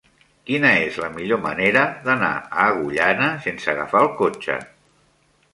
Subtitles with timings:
[0.49, 4.61] Quina és la millor manera d'anar a Agullana sense agafar el cotxe?